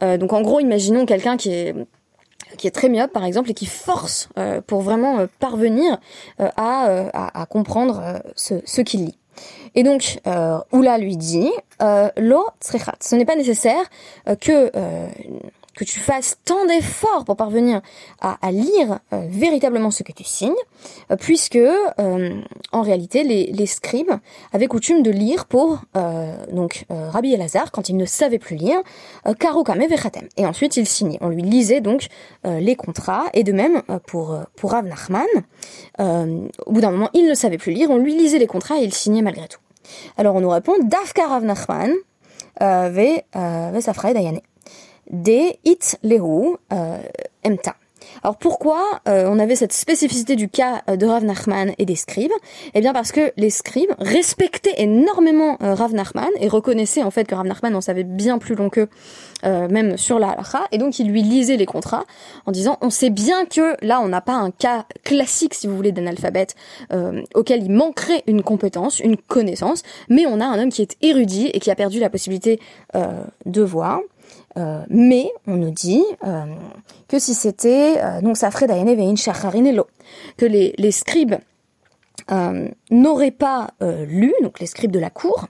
donc 0.00 0.32
en 0.32 0.40
gros, 0.40 0.60
imaginons 0.60 1.04
quelqu'un 1.04 1.36
qui 1.36 1.50
est 1.50 2.70
très 2.72 2.88
myope 2.88 3.12
par 3.12 3.24
exemple 3.24 3.50
et 3.50 3.54
qui 3.54 3.66
force 3.66 4.28
pour 4.66 4.80
vraiment 4.80 5.26
parvenir 5.38 5.98
à, 6.38 7.46
comprendre 7.50 8.22
ce 8.36 8.80
qu'il 8.80 9.04
lit. 9.04 9.18
Et 9.74 9.82
donc, 9.82 10.18
euh, 10.26 10.58
Oula 10.72 10.98
lui 10.98 11.16
dit, 11.16 11.50
euh, 11.82 12.08
lo 12.16 12.44
ce 12.60 13.14
n'est 13.14 13.24
pas 13.24 13.36
nécessaire 13.36 13.84
euh, 14.28 14.34
que 14.36 14.70
euh, 14.74 15.08
que 15.76 15.84
tu 15.84 16.00
fasses 16.00 16.38
tant 16.44 16.66
d'efforts 16.66 17.24
pour 17.24 17.36
parvenir 17.36 17.82
à, 18.20 18.50
lire 18.50 18.98
euh, 19.12 19.26
véritablement 19.28 19.90
ce 19.90 20.02
que 20.02 20.10
tu 20.10 20.24
signes, 20.24 20.54
euh, 21.10 21.16
puisque 21.16 21.56
euh, 21.56 22.40
en 22.72 22.82
réalité 22.82 23.22
les, 23.22 23.66
scribes 23.66 24.12
avaient 24.52 24.68
coutume 24.68 25.02
de 25.02 25.10
lire 25.10 25.46
pour 25.46 25.80
donc 26.52 26.86
Rabbi 26.88 27.34
Elazar 27.34 27.72
quand 27.72 27.88
il 27.88 27.96
ne 27.96 28.06
savait 28.06 28.38
plus 28.38 28.54
lire, 28.54 28.78
Karokame 29.40 29.84
Vechatem. 29.86 30.28
Et 30.36 30.46
ensuite 30.46 30.76
il 30.76 30.86
signait. 30.86 31.18
On 31.20 31.28
lui 31.28 31.42
lisait 31.42 31.80
donc 31.80 32.06
les 32.44 32.76
contrats 32.76 33.24
et 33.34 33.42
de 33.42 33.50
même 33.52 33.82
pour 34.06 34.38
pour 34.54 34.70
Rav 34.70 34.86
Nachman. 34.86 35.26
au 35.98 36.72
bout 36.72 36.80
d'un 36.80 36.92
moment 36.92 37.10
il 37.12 37.26
ne 37.26 37.34
savait 37.34 37.58
plus 37.58 37.72
lire, 37.72 37.90
on 37.90 37.98
lui 37.98 38.16
lisait 38.16 38.38
les 38.38 38.46
contrats 38.46 38.78
et 38.78 38.84
il 38.84 38.94
signait 38.94 39.22
malgré 39.22 39.48
tout. 39.48 39.60
Alors 40.16 40.36
on 40.36 40.40
nous 40.40 40.50
répond 40.50 40.74
Dafka 40.84 41.26
Rav 41.26 41.44
Nachman 41.44 41.92
ve 42.60 43.80
Safraï 43.80 44.14
Dayane 44.14 44.40
des 45.10 45.58
it 45.64 45.98
lehu 46.02 46.56
euh, 46.72 46.98
emta. 47.44 47.76
Alors 48.22 48.36
pourquoi 48.36 49.00
euh, 49.08 49.28
on 49.28 49.38
avait 49.38 49.56
cette 49.56 49.72
spécificité 49.72 50.36
du 50.36 50.48
cas 50.48 50.82
euh, 50.88 50.96
de 50.96 51.06
Rav 51.06 51.24
Nachman 51.24 51.72
et 51.78 51.84
des 51.84 51.96
scribes? 51.96 52.32
Eh 52.74 52.80
bien 52.80 52.92
parce 52.92 53.10
que 53.10 53.32
les 53.36 53.50
scribes 53.50 53.90
respectaient 53.98 54.80
énormément 54.80 55.56
Rav 55.60 55.92
Nachman 55.92 56.28
et 56.40 56.48
reconnaissaient 56.48 57.02
en 57.02 57.10
fait 57.10 57.26
que 57.26 57.34
Rav 57.34 57.46
Nachman 57.46 57.74
en 57.74 57.80
savait 57.80 58.04
bien 58.04 58.38
plus 58.38 58.54
long 58.54 58.70
qu'eux, 58.70 58.88
même 59.42 59.96
sur 59.96 60.18
la 60.18 60.30
halakha, 60.30 60.66
et 60.72 60.78
donc 60.78 60.98
ils 60.98 61.08
lui 61.08 61.22
lisaient 61.22 61.56
les 61.56 61.66
contrats 61.66 62.04
en 62.46 62.52
disant 62.52 62.78
on 62.80 62.90
sait 62.90 63.10
bien 63.10 63.44
que 63.44 63.76
là 63.84 64.00
on 64.00 64.08
n'a 64.08 64.20
pas 64.20 64.34
un 64.34 64.50
cas 64.50 64.86
classique 65.04 65.54
si 65.54 65.66
vous 65.66 65.76
voulez 65.76 65.92
d'analphabète 65.92 66.54
auquel 67.34 67.62
il 67.62 67.70
manquerait 67.70 68.22
une 68.26 68.42
compétence, 68.42 69.00
une 69.00 69.16
connaissance, 69.16 69.82
mais 70.08 70.26
on 70.26 70.40
a 70.40 70.44
un 70.44 70.60
homme 70.60 70.70
qui 70.70 70.82
est 70.82 70.96
érudit 71.02 71.50
et 71.52 71.60
qui 71.60 71.70
a 71.70 71.74
perdu 71.74 71.98
la 71.98 72.10
possibilité 72.10 72.60
de 72.94 73.62
voir. 73.62 74.00
Euh, 74.56 74.84
mais 74.88 75.30
on 75.46 75.56
nous 75.56 75.70
dit 75.70 76.02
euh, 76.24 76.44
que 77.08 77.18
si 77.18 77.34
c'était 77.34 77.96
euh, 78.02 78.20
donc 78.22 78.36
ça 78.36 78.50
ferait 78.50 78.66
que 80.36 80.46
les, 80.46 80.90
scribes 80.90 81.34
n'auraient 82.90 83.30
pas 83.30 83.68
lu, 83.80 84.32
donc 84.42 84.58
les 84.60 84.66
scribes 84.66 84.90
de 84.90 84.98
la 84.98 85.10
cour, 85.10 85.46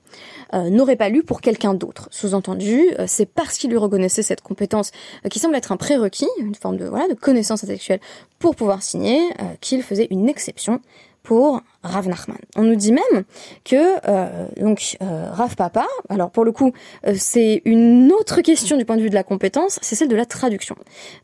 n'auraient 0.53 0.97
pas 0.97 1.09
lu 1.09 1.23
pour 1.23 1.41
quelqu'un 1.41 1.75
d'autre. 1.75 2.09
Sous-entendu, 2.11 2.83
c'est 3.07 3.27
parce 3.27 3.57
qu'ils 3.57 3.71
lui 3.71 3.79
reconnaissaient 3.79 4.23
cette 4.23 4.41
compétence 4.41 4.91
qui 5.31 5.39
semble 5.39 5.55
être 5.57 5.73
un 5.73 5.77
prérequis, 5.77 6.29
une 6.39 6.55
forme 6.55 6.77
de 6.77 6.87
voilà 6.87 7.09
de 7.09 7.15
connaissance 7.15 7.65
intellectuelle 7.65 8.01
pour 8.39 8.57
pouvoir 8.57 8.83
signer, 8.83 9.21
qu'il 9.61 9.83
faisait 9.83 10.09
une 10.11 10.29
exception 10.29 10.81
pour 11.27 11.61
Rav 11.83 12.09
Nachman. 12.09 12.39
On 12.55 12.63
nous 12.63 12.77
dit 12.77 12.93
même 12.93 13.25
que 13.65 13.97
euh, 14.09 14.47
donc 14.61 14.97
euh, 15.03 15.29
Rav 15.33 15.57
Papa, 15.57 15.85
alors 16.09 16.31
pour 16.31 16.45
le 16.45 16.53
coup 16.53 16.73
euh, 17.05 17.15
c'est 17.19 17.63
une 17.65 18.13
autre 18.13 18.43
question 18.43 18.77
du 18.77 18.85
point 18.85 18.97
de 18.97 19.03
vue 19.03 19.11
de 19.11 19.15
la 19.15 19.25
compétence, 19.25 19.81
c'est 19.83 19.97
celle 19.97 20.09
de 20.09 20.15
la 20.15 20.25
traduction. 20.25 20.77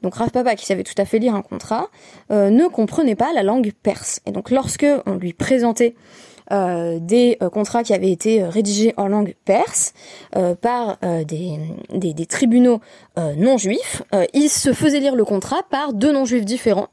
Donc 0.03 0.17
Rav 0.17 0.31
Papa 0.31 0.57
qui 0.57 0.67
savait 0.67 0.83
tout 0.83 0.95
à 0.99 1.05
fait 1.05 1.21
lire 1.21 1.37
un 1.37 1.43
contrat 1.43 1.89
ne 2.31 2.67
comprenait 2.67 3.15
pas 3.15 3.33
la 3.33 3.45
langue 3.45 3.73
perse. 3.83 4.21
Et 4.27 4.33
donc 4.33 4.51
lorsque 4.51 4.87
on 5.07 5.15
lui 5.15 5.33
présentait 5.33 5.95
des 6.51 7.39
contrats 7.53 7.83
qui 7.83 7.95
avaient 7.95 8.11
été 8.11 8.43
rédigés 8.43 8.95
en 8.97 9.07
langue 9.07 9.35
perse 9.45 9.95
par 10.61 10.99
des, 11.01 11.59
des, 11.91 12.13
des, 12.13 12.27
tribunaux 12.27 12.81
non 13.17 13.57
juifs, 13.57 14.03
il 14.35 14.49
se 14.49 14.73
faisait 14.73 15.01
lire 15.01 15.15
le 15.15 15.25
contrat 15.25 15.63
par 15.71 15.93
deux 15.93 16.13
non 16.13 16.25
juifs 16.25 16.45
différents 16.45 16.89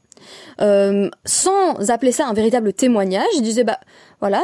euh, 0.60 1.08
sans 1.24 1.90
appeler 1.90 2.12
ça 2.12 2.26
un 2.26 2.32
véritable 2.32 2.72
témoignage, 2.72 3.28
il 3.36 3.42
disait 3.42 3.64
bah 3.64 3.78
voilà, 4.20 4.42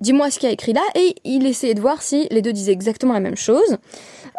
dis-moi 0.00 0.30
ce 0.30 0.38
qu'il 0.38 0.48
y 0.48 0.50
a 0.50 0.52
écrit 0.52 0.72
là, 0.72 0.82
et 0.96 1.14
il 1.24 1.46
essayait 1.46 1.74
de 1.74 1.80
voir 1.80 2.02
si 2.02 2.26
les 2.30 2.42
deux 2.42 2.52
disaient 2.52 2.72
exactement 2.72 3.12
la 3.12 3.20
même 3.20 3.36
chose. 3.36 3.78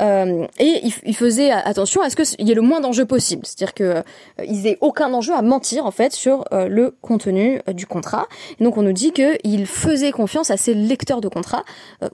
Euh, 0.02 0.48
et 0.60 0.82
il, 1.04 1.16
faisait 1.16 1.52
attention 1.52 2.02
à 2.02 2.10
ce 2.10 2.16
qu'il 2.16 2.48
y 2.48 2.52
ait 2.52 2.56
le 2.56 2.62
moins 2.62 2.82
d'enjeux 2.82 3.06
possible, 3.06 3.46
c'est-à-dire 3.46 3.74
que 3.74 3.84
euh, 3.84 4.02
ils 4.48 4.66
aient 4.68 4.78
aucun 4.82 5.14
enjeu 5.14 5.34
à 5.34 5.42
mentir 5.42 5.86
en 5.86 5.92
fait 5.92 6.14
sur 6.14 6.46
euh, 6.52 6.68
le 6.68 6.96
contenu 7.02 7.62
du 7.68 7.86
contrat. 7.86 8.28
Donc 8.60 8.78
on 8.78 8.82
nous 8.82 8.94
dit 8.94 9.12
qu'il 9.12 9.68
faisait 9.68 10.12
confiance 10.12 10.50
à 10.50 10.58
ses 10.58 10.74
lecteurs 10.74 11.22
de 11.22 11.28
contrat, 11.28 11.64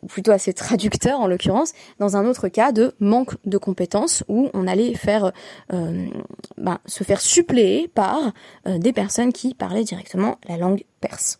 ou 0.01 0.07
plutôt 0.07 0.31
à 0.31 0.37
ses 0.37 0.53
traducteurs 0.53 1.19
en 1.21 1.27
l'occurrence, 1.27 1.73
dans 1.99 2.17
un 2.17 2.25
autre 2.25 2.49
cas 2.49 2.71
de 2.71 2.93
manque 2.99 3.35
de 3.45 3.57
compétences 3.57 4.23
où 4.27 4.49
on 4.53 4.67
allait 4.67 4.93
faire 4.93 5.31
ben, 5.69 6.79
se 6.85 7.03
faire 7.03 7.21
suppléer 7.21 7.87
par 7.87 8.33
des 8.65 8.93
personnes 8.93 9.33
qui 9.33 9.53
parlaient 9.53 9.83
directement 9.83 10.37
la 10.47 10.57
langue 10.57 10.83
perse. 11.01 11.39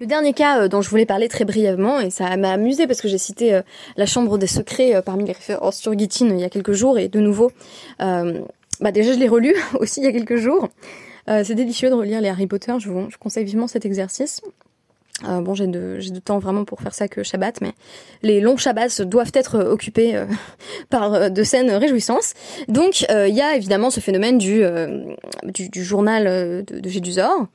Le 0.00 0.06
dernier 0.06 0.32
cas 0.32 0.62
euh, 0.62 0.68
dont 0.68 0.82
je 0.82 0.90
voulais 0.90 1.06
parler 1.06 1.28
très 1.28 1.44
brièvement, 1.44 2.00
et 2.00 2.10
ça 2.10 2.36
m'a 2.36 2.50
amusé 2.50 2.86
parce 2.86 3.00
que 3.00 3.08
j'ai 3.08 3.18
cité 3.18 3.54
euh, 3.54 3.62
la 3.96 4.06
Chambre 4.06 4.38
des 4.38 4.46
secrets 4.46 4.94
euh, 4.94 5.02
parmi 5.02 5.24
les 5.24 5.32
références 5.32 5.76
sur 5.76 5.96
Gittin 5.96 6.28
il 6.30 6.40
y 6.40 6.44
a 6.44 6.50
quelques 6.50 6.72
jours, 6.72 6.98
et 6.98 7.08
de 7.08 7.20
nouveau, 7.20 7.50
bah 7.98 8.90
déjà 8.90 9.12
je 9.12 9.18
l'ai 9.18 9.28
relu 9.28 9.54
aussi 9.80 10.00
il 10.00 10.04
y 10.04 10.08
a 10.08 10.12
quelques 10.12 10.36
jours. 10.36 10.68
c'est 11.26 11.54
délicieux 11.54 11.88
de 11.88 11.94
relire 11.94 12.20
les 12.20 12.28
Harry 12.28 12.46
Potter, 12.46 12.74
je 12.78 12.88
vous, 12.88 13.08
conseille 13.20 13.44
vivement 13.44 13.68
cet 13.68 13.86
exercice. 13.86 14.40
Euh, 15.28 15.40
bon, 15.40 15.54
j'ai 15.54 15.66
de, 15.66 16.00
j'ai 16.00 16.10
de 16.10 16.18
temps 16.18 16.38
vraiment 16.38 16.64
pour 16.64 16.80
faire 16.80 16.94
ça 16.94 17.06
que 17.06 17.22
Shabbat, 17.22 17.60
mais 17.60 17.72
les 18.22 18.40
longs 18.40 18.56
Shabbats 18.56 19.04
doivent 19.04 19.30
être 19.34 19.58
occupés 19.58 20.16
euh, 20.16 20.26
par 20.90 21.14
euh, 21.14 21.28
de 21.28 21.42
saines 21.42 21.70
réjouissances. 21.70 22.34
Donc, 22.68 23.02
il 23.02 23.34
y 23.34 23.40
a 23.40 23.54
évidemment 23.54 23.90
ce 23.90 24.00
phénomène 24.00 24.38
du, 24.38 24.62
du, 25.44 25.84
journal 25.84 26.64
de, 26.64 26.88
Gédusor, 26.88 27.46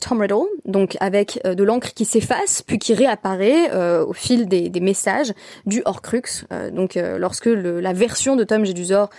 Tom 0.00 0.20
Riddle, 0.20 0.46
donc 0.64 0.96
avec 1.00 1.40
de 1.44 1.62
l'encre 1.64 1.92
qui 1.94 2.04
s'efface, 2.04 2.62
puis 2.62 2.78
qui 2.78 2.94
réapparaît 2.94 3.72
au 4.00 4.12
fil 4.12 4.46
des, 4.46 4.68
des, 4.68 4.80
messages 4.80 5.32
du 5.66 5.82
Horcrux. 5.84 6.46
donc, 6.72 6.94
lorsque 6.94 7.46
la 7.46 7.92
version 7.92 8.36
de 8.36 8.44
Tom 8.44 8.64
Gédusor, 8.64 9.10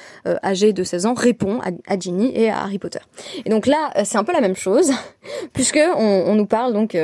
âgé 0.44 0.74
de 0.74 0.84
16 0.84 1.06
ans, 1.06 1.14
répond 1.14 1.60
à, 1.62 1.70
à, 1.88 2.00
Ginny 2.00 2.32
et 2.36 2.50
à 2.50 2.62
Harry 2.62 2.80
Potter. 2.80 3.00
Et 3.46 3.50
donc 3.50 3.68
là, 3.68 3.92
c'est 4.04 4.18
un 4.18 4.24
peu 4.24 4.34
la 4.34 4.42
même 4.42 4.56
chose, 4.56 4.92
puisque 5.54 5.80
on 5.98 6.36
nous 6.36 6.48
parle 6.48 6.74
donc 6.74 6.98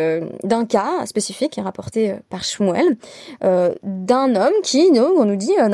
d'un 0.43 0.60
cas 0.65 1.05
spécifique 1.05 1.59
rapporté 1.61 2.11
euh, 2.11 2.15
par 2.29 2.43
Shmuel 2.43 2.97
euh, 3.43 3.73
d'un 3.83 4.35
homme 4.35 4.53
qui, 4.63 4.89
on 4.95 5.25
nous 5.25 5.35
dit, 5.35 5.53
euh, 5.59 5.69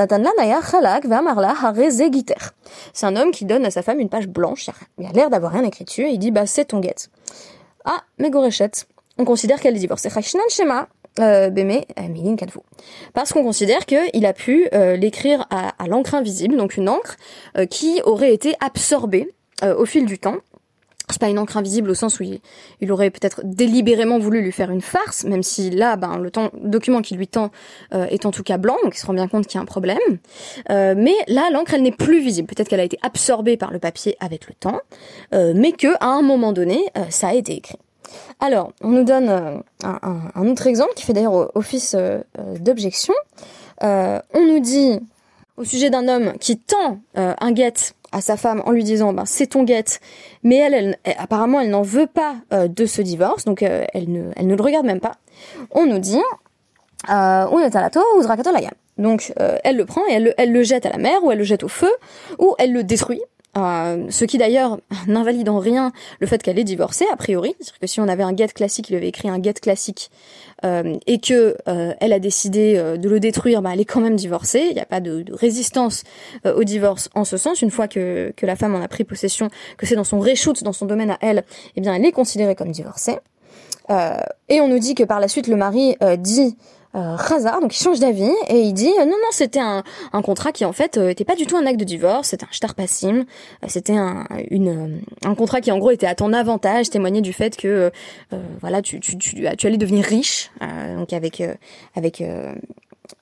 c'est 2.94 3.06
un 3.06 3.16
homme 3.16 3.32
qui 3.32 3.46
donne 3.46 3.66
à 3.66 3.72
sa 3.72 3.82
femme 3.82 4.00
une 4.00 4.10
page 4.10 4.28
blanche, 4.28 4.70
il 4.98 5.06
a 5.06 5.12
l'air 5.12 5.30
d'avoir 5.30 5.52
rien 5.52 5.64
écrit 5.64 5.86
dessus, 5.86 6.04
et 6.04 6.10
il 6.10 6.20
dit, 6.20 6.32
bah 6.32 6.46
c'est 6.46 6.66
ton 6.66 6.80
guette. 6.80 7.10
Ah, 7.86 8.02
mais 8.18 8.30
Goréchette, 8.30 8.88
on 9.18 9.26
considère 9.26 9.60
qu'elle 9.60 9.76
est 9.76 9.80
divorcée. 9.80 10.10
Parce 13.14 13.34
qu'on 13.34 13.44
considère 13.44 13.86
qu'il 13.86 14.26
a 14.26 14.34
pu 14.34 14.70
l'écrire 14.72 15.48
à 15.50 15.88
l'encre 15.88 16.16
invisible, 16.16 16.58
donc 16.58 16.78
une 16.78 16.90
encre 16.90 17.16
qui 17.70 18.02
aurait 18.04 18.34
été 18.34 18.56
absorbée 18.60 19.34
au 19.64 19.86
fil 19.86 20.06
du 20.06 20.20
temps 20.20 20.38
c'est 21.10 21.22
pas 21.22 21.30
une 21.30 21.40
encre 21.40 21.56
invisible 21.56 21.90
au 21.90 21.94
sens 21.94 22.20
où 22.20 22.24
il, 22.82 22.92
aurait 22.92 23.10
peut-être 23.10 23.42
délibérément 23.44 24.20
voulu 24.20 24.42
lui 24.42 24.52
faire 24.52 24.72
une 24.72 24.82
farce, 24.82 25.24
même 25.24 25.44
si 25.44 25.70
là, 25.70 25.96
ben, 25.96 26.18
le 26.18 26.32
document 26.62 27.02
qui 27.02 27.16
lui 27.16 27.28
tend 27.28 27.52
euh, 27.94 28.06
est 28.08 28.26
en 28.26 28.32
tout 28.32 28.44
cas 28.44 28.58
blanc, 28.58 28.76
donc 28.84 28.96
il 28.96 29.00
se 29.00 29.06
rend 29.06 29.14
bien 29.14 29.28
compte 29.28 29.48
qu'il 29.48 29.56
y 29.56 29.58
a 29.58 29.62
un 29.62 29.66
problème. 29.66 29.98
Euh, 30.70 30.96
mais 30.98 31.14
là, 31.28 31.50
l'encre, 31.52 31.76
elle 31.76 31.84
n'est 31.84 31.92
plus 31.92 32.20
visible. 32.20 32.48
Peut-être 32.48 32.68
qu'elle 32.68 32.82
a 32.82 32.84
été 32.84 33.00
absorbée 33.04 33.56
par 33.56 33.72
le 33.72 33.80
papier 33.80 34.18
avec 34.20 34.48
le 34.48 34.54
temps, 34.54 34.82
euh, 35.34 35.54
mais 35.56 35.72
que 35.72 35.96
à 36.02 36.08
un 36.08 36.22
moment 36.22 36.52
donné, 36.52 36.84
ça 37.10 37.30
a 37.30 37.34
été 37.34 37.56
écrit. 37.56 37.80
Alors, 38.40 38.74
on 38.82 38.90
nous 38.90 39.04
donne 39.04 39.30
un, 39.30 39.62
un, 40.36 40.48
autre 40.48 40.68
exemple 40.68 40.94
qui 40.96 41.04
fait 41.04 41.14
d'ailleurs 41.14 41.56
office 41.56 41.96
d'objection. 42.60 43.14
on 43.82 44.22
nous 44.36 44.60
dit 44.60 45.00
au 45.58 45.64
sujet 45.64 45.90
d'un 45.90 46.08
homme 46.08 46.34
qui 46.40 46.58
tend 46.58 47.00
un 47.16 47.52
guette 47.52 47.96
à 48.12 48.22
sa 48.22 48.38
femme 48.38 48.62
en 48.66 48.72
lui 48.72 48.84
disant 48.84 49.14
ben 49.14 49.26
c'est 49.26 49.48
ton 49.48 49.64
guette 49.64 50.00
mais 50.44 50.58
elle, 50.58 50.98
apparemment 51.18 51.60
elle 51.60 51.70
n'en 51.70 51.82
veut 51.82 52.08
pas 52.08 52.36
euh, 52.54 52.68
de 52.68 52.86
ce 52.86 53.02
divorce. 53.02 53.46
Donc 53.46 53.64
euh, 53.64 53.86
elle 53.94 54.12
ne 54.12 54.32
elle 54.36 54.48
ne 54.48 54.56
le 54.56 54.64
regarde 54.64 54.86
même 54.86 55.00
pas. 55.00 55.14
On 55.72 55.86
nous 55.86 56.00
dit 56.00 56.20
euh, 57.10 57.46
on 57.52 57.60
est 57.60 57.76
à 57.76 57.82
la 57.82 57.90
donc 58.98 59.32
elle 59.64 59.78
le 59.78 59.86
prend 59.86 60.02
et 60.10 60.14
elle 60.14 60.24
le, 60.24 60.34
elle 60.38 60.52
le 60.52 60.64
jette 60.64 60.88
à 60.88 60.90
la 60.90 60.98
mer 60.98 61.24
ou 61.24 61.32
elle 61.32 61.38
le 61.38 61.44
jette 61.44 61.64
au 61.64 61.68
feu 61.68 61.92
ou 62.40 62.56
elle 62.58 62.74
le 62.74 62.84
détruit 62.84 63.22
euh, 63.58 64.06
ce 64.10 64.26
qui 64.26 64.38
d'ailleurs 64.38 64.78
n'invalide 65.08 65.50
en 65.50 65.60
rien 65.60 65.92
le 66.20 66.28
fait 66.28 66.42
qu'elle 66.44 66.60
est 66.60 66.64
divorcée, 66.64 67.06
a 67.12 67.16
priori. 67.16 67.56
C'est-à-dire 67.60 67.80
que 67.80 67.88
si 67.88 68.00
on 68.00 68.08
avait 68.08 68.24
un 68.24 68.36
get 68.36 68.50
classique, 68.50 68.90
il 68.90 68.96
avait 68.96 69.08
écrit 69.08 69.30
un 69.30 69.42
get 69.42 69.54
classique, 69.54 70.12
euh, 70.66 70.98
et 71.08 71.20
que 71.20 71.56
euh, 71.68 71.94
elle 72.00 72.14
a 72.14 72.20
décidé 72.20 72.76
de 72.98 73.10
le 73.10 73.20
détruire, 73.20 73.62
bah, 73.62 73.72
elle 73.74 73.82
est 73.82 73.86
quand 73.86 74.02
même 74.02 74.16
divorcée. 74.16 74.68
Il 74.70 74.74
n'y 74.74 74.82
a 74.82 74.86
pas 74.86 75.00
de, 75.00 75.22
de 75.22 75.34
résistance 75.34 76.04
au 76.46 76.64
divorce 76.64 77.10
en 77.16 77.24
ce 77.24 77.38
sens. 77.38 77.62
Une 77.62 77.72
fois 77.72 77.88
que, 77.88 78.34
que 78.36 78.46
la 78.46 78.56
femme 78.56 78.76
en 78.76 78.82
a 78.82 78.88
pris 78.88 79.04
possession, 79.04 79.50
que 79.78 79.86
c'est 79.86 79.96
dans 79.96 80.04
son 80.04 80.20
reshoot, 80.20 80.64
dans 80.64 80.74
son 80.74 80.86
domaine 80.86 81.12
à 81.12 81.18
elle, 81.22 81.44
eh 81.76 81.82
bien 81.82 81.94
elle 81.94 82.06
est 82.06 82.12
considérée 82.12 82.56
comme 82.56 82.72
divorcée. 82.72 83.18
et 83.90 84.62
on 84.62 84.68
nous 84.68 84.80
dit 84.80 84.96
que 84.96 85.04
par 85.04 85.20
la 85.20 85.28
suite 85.28 85.48
le 85.48 85.56
mari 85.56 85.96
dit 86.20 86.58
euh, 86.98 87.16
donc 87.62 87.76
il 87.78 87.82
change 87.82 88.00
d'avis 88.00 88.32
et 88.48 88.62
il 88.62 88.74
dit 88.74 88.92
euh, 89.00 89.06
non 89.06 89.12
non 89.12 89.32
c'était 89.32 89.60
un, 89.60 89.84
un 90.14 90.22
contrat 90.22 90.52
qui 90.52 90.66
en 90.66 90.74
fait 90.74 90.98
euh, 90.98 91.10
était 91.10 91.26
pas 91.26 91.36
du 91.36 91.46
tout 91.46 91.56
un 91.56 91.66
acte 91.66 91.80
de 91.80 91.86
divorce, 91.86 92.30
c'était 92.30 92.46
un 92.46 92.52
shtar 92.52 92.76
passim, 92.76 93.26
euh, 93.64 93.68
c'était 93.68 93.96
un 93.96 94.26
une 94.50 95.02
un 95.24 95.36
contrat 95.36 95.62
qui 95.62 95.72
en 95.72 95.78
gros 95.78 95.92
était 95.92 96.08
à 96.08 96.16
ton 96.16 96.34
avantage, 96.34 96.90
témoignait 96.90 97.22
du 97.22 97.34
fait 97.34 97.56
que 97.56 97.92
voilà 98.62 98.82
tu 98.82 99.00
tu 99.00 99.18
tu, 99.18 99.48
tu 99.58 99.68
allais 99.68 99.78
devenir 99.78 100.06
riche 100.06 100.52
donc 100.98 101.14
avec 101.14 101.44
avec 101.96 102.24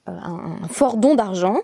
un, 0.08 0.67
fort 0.70 0.98
don 0.98 1.15
d'argent 1.15 1.60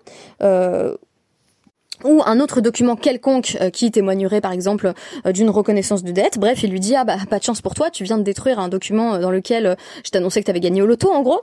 ou 2.03 2.21
un 2.25 2.39
autre 2.39 2.61
document 2.61 2.95
quelconque 2.95 3.57
euh, 3.61 3.69
qui 3.69 3.91
témoignerait 3.91 4.41
par 4.41 4.51
exemple 4.51 4.93
euh, 5.25 5.31
d'une 5.31 5.49
reconnaissance 5.49 6.03
de 6.03 6.11
dette. 6.11 6.37
Bref, 6.39 6.63
il 6.63 6.71
lui 6.71 6.79
dit 6.79 6.95
ah 6.95 7.03
bah 7.03 7.17
pas 7.29 7.39
de 7.39 7.43
chance 7.43 7.61
pour 7.61 7.73
toi, 7.73 7.89
tu 7.89 8.03
viens 8.03 8.17
de 8.17 8.23
détruire 8.23 8.59
un 8.59 8.69
document 8.69 9.15
euh, 9.15 9.19
dans 9.19 9.31
lequel 9.31 9.75
je 10.03 10.09
t'annonçais 10.09 10.41
que 10.41 10.45
tu 10.45 10.51
avais 10.51 10.59
gagné 10.59 10.81
au 10.81 10.85
loto 10.85 11.11
en 11.11 11.21
gros. 11.21 11.41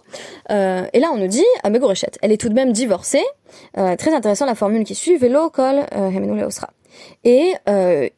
et 0.50 1.00
là 1.00 1.10
on 1.12 1.18
nous 1.18 1.26
dit 1.26 1.44
ah 1.62 1.70
mais 1.70 1.78
Goréchette, 1.78 2.18
elle 2.22 2.32
est 2.32 2.36
tout 2.36 2.48
de 2.48 2.54
même 2.54 2.72
divorcée. 2.72 3.24
très 3.74 4.14
intéressant 4.14 4.46
la 4.46 4.54
formule 4.54 4.84
qui 4.84 4.94
suit 4.94 5.16
vélo 5.16 5.50
col 5.50 5.84
et 7.24 7.54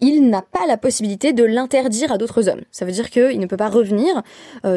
il 0.00 0.30
n'a 0.30 0.42
pas 0.42 0.66
la 0.66 0.76
possibilité 0.76 1.32
de 1.32 1.44
l'interdire 1.44 2.12
à 2.12 2.18
d'autres 2.18 2.48
hommes. 2.48 2.62
Ça 2.70 2.84
veut 2.84 2.92
dire 2.92 3.10
qu'il 3.10 3.38
ne 3.38 3.46
peut 3.46 3.56
pas 3.56 3.68
revenir 3.68 4.22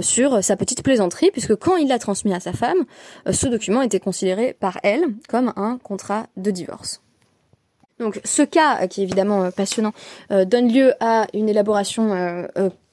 sur 0.02 0.44
sa 0.44 0.56
petite 0.56 0.84
plaisanterie, 0.84 1.32
puisque 1.32 1.56
quand 1.56 1.78
il 1.78 1.88
l'a 1.88 2.00
transmis 2.00 2.34
à 2.34 2.40
sa 2.40 2.54
femme, 2.54 2.86
ce 3.30 3.48
document 3.48 3.82
était 3.82 4.00
considéré 4.00 4.56
par 4.60 4.80
elle 4.84 5.06
comme 5.30 5.54
un 5.56 5.78
contrat 5.78 6.28
de 6.38 6.52
divorce. 6.52 7.03
Donc 8.00 8.20
ce 8.24 8.42
cas, 8.42 8.82
euh, 8.82 8.88
qui 8.88 9.02
est 9.02 9.04
évidemment 9.04 9.44
euh, 9.44 9.52
passionnant, 9.52 9.94
euh, 10.32 10.46
donne 10.46 10.72
lieu 10.72 10.94
à 11.00 11.28
une 11.34 11.50
élaboration 11.50 11.94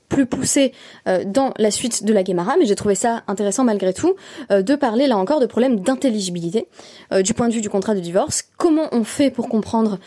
plus 0.09 0.27
poussée 0.27 0.73
dans 1.07 1.55
la 1.57 1.71
suite 1.71 2.05
de 2.05 2.13
la 2.13 2.25
Guémara, 2.25 2.57
mais 2.59 2.67
j'ai 2.67 2.75
trouvé 2.75 2.97
ça 2.97 3.23
intéressant 3.29 3.63
malgré 3.63 3.93
tout 3.93 4.17
de 4.51 4.75
parler 4.75 5.07
là 5.07 5.17
encore 5.17 5.39
de 5.39 5.47
problèmes 5.47 5.81
d'intelligibilité 5.81 6.67
du 7.23 7.33
point 7.33 7.49
de 7.49 7.55
vue 7.55 7.61
du 7.61 7.71
contrat 7.71 7.95
de 7.95 8.01
divorce. 8.01 8.50
Comment 8.61 8.89
on 8.93 9.05
fait 9.05 9.31
pour 9.31 9.49
comprendre 9.49 9.99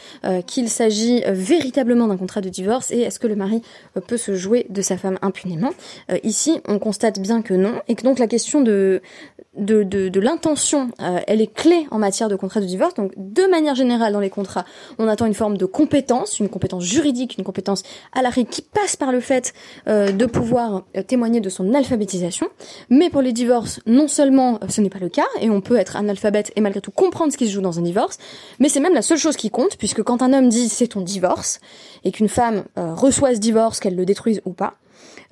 qu'il 0.45 0.69
s'agit 0.69 1.23
véritablement 1.27 2.07
d'un 2.07 2.17
contrat 2.17 2.39
de 2.39 2.49
divorce 2.49 2.91
et 2.91 2.99
est-ce 2.99 3.17
que 3.17 3.25
le 3.25 3.35
mari 3.35 3.63
peut 4.07 4.17
se 4.17 4.35
jouer 4.35 4.67
de 4.69 4.83
sa 4.83 4.95
femme 4.95 5.17
impunément? 5.23 5.71
Ici, 6.21 6.61
on 6.67 6.77
constate 6.77 7.19
bien 7.19 7.41
que 7.41 7.55
non 7.55 7.81
et 7.87 7.95
que 7.95 8.03
donc 8.03 8.19
la 8.19 8.27
question 8.27 8.61
de 8.61 9.01
de, 9.57 9.83
de, 9.83 10.09
de 10.09 10.19
l'intention, 10.19 10.89
euh, 10.99 11.19
elle 11.27 11.41
est 11.41 11.53
clé 11.53 11.85
en 11.91 11.99
matière 11.99 12.27
de 12.27 12.35
contrat 12.35 12.59
de 12.59 12.65
divorce. 12.65 12.95
Donc, 12.95 13.13
de 13.17 13.43
manière 13.43 13.75
générale, 13.75 14.13
dans 14.13 14.19
les 14.19 14.29
contrats, 14.29 14.65
on 14.97 15.07
attend 15.07 15.25
une 15.25 15.33
forme 15.33 15.57
de 15.57 15.65
compétence, 15.65 16.39
une 16.39 16.49
compétence 16.49 16.83
juridique, 16.83 17.37
une 17.37 17.43
compétence 17.43 17.83
à 18.13 18.21
l'arrêt 18.21 18.45
qui 18.45 18.61
passe 18.61 18.95
par 18.95 19.11
le 19.11 19.19
fait 19.19 19.53
euh, 19.87 20.11
de 20.11 20.25
pouvoir 20.25 20.83
euh, 20.97 21.03
témoigner 21.03 21.39
de 21.39 21.49
son 21.49 21.73
alphabétisation. 21.73 22.47
Mais 22.89 23.09
pour 23.09 23.21
les 23.21 23.33
divorces, 23.33 23.79
non 23.85 24.07
seulement 24.07 24.59
ce 24.69 24.81
n'est 24.81 24.89
pas 24.89 24.99
le 24.99 25.09
cas, 25.09 25.27
et 25.39 25.49
on 25.49 25.61
peut 25.61 25.77
être 25.77 25.95
analphabète 25.95 26.51
et 26.55 26.61
malgré 26.61 26.81
tout 26.81 26.91
comprendre 26.91 27.31
ce 27.31 27.37
qui 27.37 27.47
se 27.47 27.51
joue 27.51 27.61
dans 27.61 27.77
un 27.79 27.83
divorce, 27.83 28.17
mais 28.59 28.69
c'est 28.69 28.79
même 28.79 28.93
la 28.93 29.01
seule 29.01 29.17
chose 29.17 29.35
qui 29.35 29.49
compte, 29.49 29.77
puisque 29.77 30.03
quand 30.03 30.21
un 30.21 30.33
homme 30.33 30.49
dit 30.49 30.69
c'est 30.69 30.87
ton 30.87 31.01
divorce, 31.01 31.59
et 32.03 32.11
qu'une 32.11 32.29
femme 32.29 32.63
reçoit 32.75 33.33
ce 33.33 33.39
divorce, 33.39 33.79
qu'elle 33.79 33.95
le 33.95 34.05
détruise 34.05 34.41
ou 34.45 34.53
pas, 34.53 34.75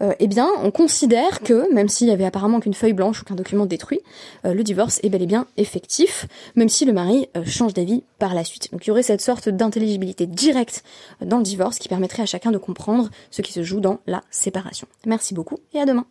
euh, 0.01 0.13
eh 0.20 0.27
bien, 0.27 0.50
on 0.63 0.72
considère 0.72 1.41
que, 1.41 1.72
même 1.74 1.88
s'il 1.88 2.08
y 2.08 2.12
avait 2.12 2.25
apparemment 2.25 2.60
qu'une 2.60 2.74
feuille 2.74 2.94
blanche 2.94 3.22
ou 3.22 3.25
qu'un 3.25 3.36
document 3.36 3.65
détruit, 3.65 4.00
euh, 4.46 4.53
le 4.53 4.63
divorce 4.63 5.00
est 5.03 5.10
bel 5.10 5.22
et 5.22 5.27
bien 5.27 5.46
effectif, 5.58 6.27
même 6.56 6.70
si 6.70 6.86
le 6.86 6.94
mari 6.94 7.27
euh, 7.38 7.46
change 7.46 7.74
d'avis 7.74 8.03
par 8.18 8.34
la 8.34 8.44
suite. 8.44 8.70
Donc 8.72 8.86
il 8.86 8.89
y 8.89 8.91
aurait 8.91 9.03
cette 9.03 9.22
sorte 9.22 9.50
d'intelligibilité 9.50 10.25
directe 10.25 10.84
dans 11.24 11.38
le 11.38 11.44
divorce 11.44 11.77
qui 11.77 11.88
permettrait 11.88 12.24
à 12.24 12.27
chacun 12.27 12.51
de 12.51 12.58
comprendre 12.58 13.10
ce 13.30 13.41
qui 13.41 13.53
se 13.53 13.63
joue 13.63 13.80
dans 13.80 14.00
la 14.08 14.24
séparation. 14.32 14.88
Merci 15.06 15.34
beaucoup 15.34 15.60
et 15.74 15.80
à 15.80 15.86
demain. 15.86 16.06